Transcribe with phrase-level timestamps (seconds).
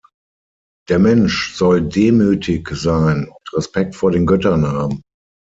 [0.89, 5.03] Der Mensch soll demütig sein und Respekt vor den Göttern haben.